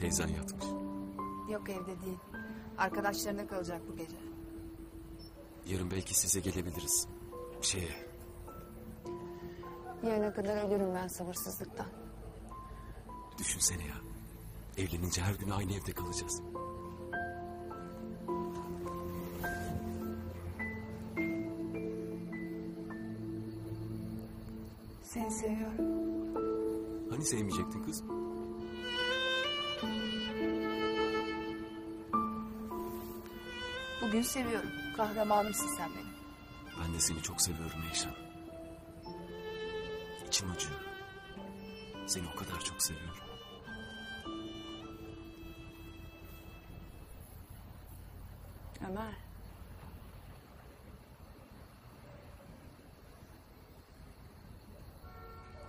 [0.00, 0.64] Teyzen yatmış.
[1.52, 2.18] Yok evde değil.
[2.78, 4.16] Arkadaşlarına kalacak bu gece.
[5.66, 7.06] Yarın belki size gelebiliriz.
[7.62, 8.08] Şeye,
[10.02, 11.86] Yarına kadar ölürüm ben sabırsızlıktan.
[13.38, 13.94] düşünsene ya.
[14.76, 16.42] Evlenince her gün aynı evde kalacağız.
[25.02, 25.84] Seni seviyorum.
[27.10, 28.02] Hani sevmeyecektin kız?
[34.02, 34.70] Bugün seviyorum.
[34.96, 36.14] Kahramanımsın sen benim.
[36.82, 38.12] Ben de seni çok seviyorum Eyşan.
[40.28, 40.80] İçim acıyor.
[42.06, 43.14] Seni o kadar çok seviyorum.
[48.88, 49.14] Ömer.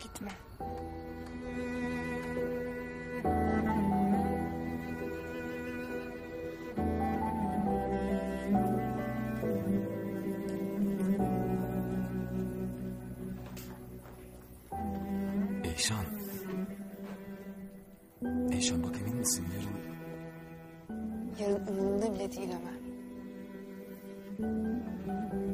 [0.00, 0.49] Gitme.
[15.80, 16.04] Eyşan.
[18.52, 19.80] Eyşan bak emin misin yarın...
[21.40, 22.80] Yarın umurumda bile değil Ömer.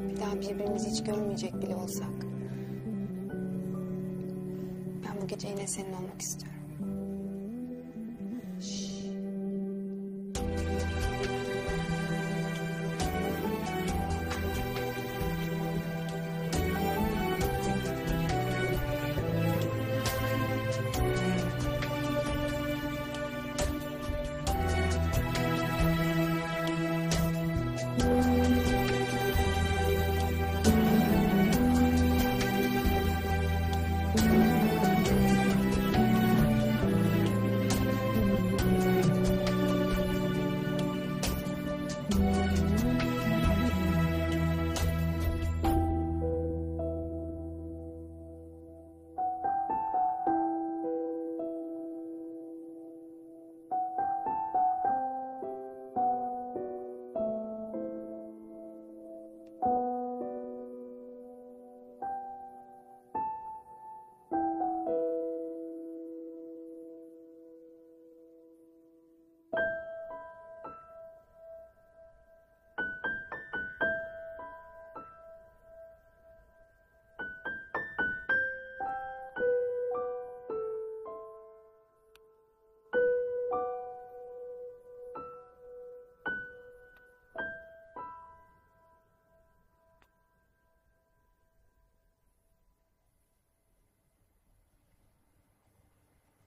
[0.08, 2.10] Bir daha birbirimizi hiç görmeyecek bile olsak.
[5.04, 6.60] Ben bu gece yine senin olmak istiyorum.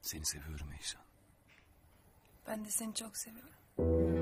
[0.10, 1.02] Seni seviyorum Eyşan.
[2.48, 4.19] Ben de seni çok seviyorum.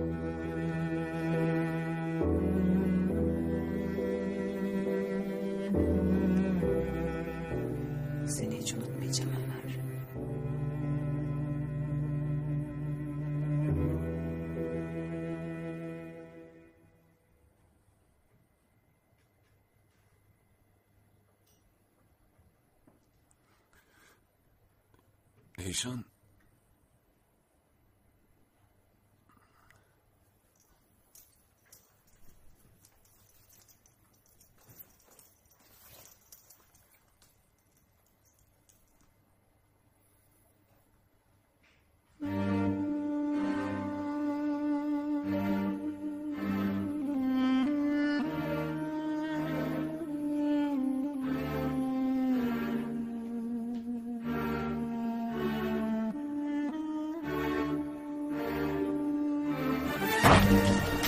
[25.57, 26.05] Eyşan.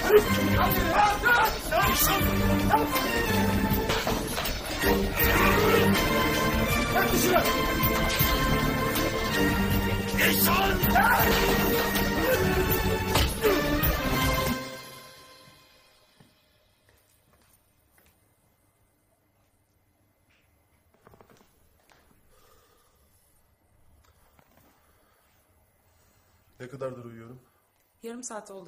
[0.10, 0.18] Ne
[26.68, 27.40] kadardır uyuyorum?
[28.04, 28.68] Yarım saat oldu